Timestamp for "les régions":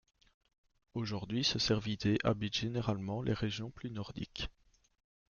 3.21-3.69